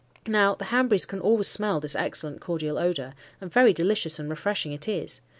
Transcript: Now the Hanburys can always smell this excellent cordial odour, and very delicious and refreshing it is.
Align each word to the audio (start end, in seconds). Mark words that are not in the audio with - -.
Now 0.25 0.55
the 0.55 0.65
Hanburys 0.65 1.05
can 1.07 1.19
always 1.19 1.47
smell 1.47 1.79
this 1.79 1.95
excellent 1.95 2.41
cordial 2.41 2.79
odour, 2.79 3.13
and 3.39 3.53
very 3.53 3.71
delicious 3.71 4.17
and 4.17 4.31
refreshing 4.31 4.71
it 4.71 4.87
is. 4.87 5.21